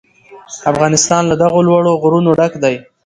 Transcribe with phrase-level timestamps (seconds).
[0.71, 2.75] افغانستان له دغو لوړو غرونو ډک دی.